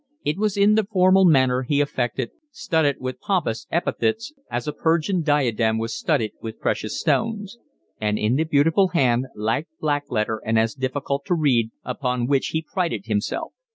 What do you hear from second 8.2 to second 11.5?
the beautiful hand, like black letter and as difficult to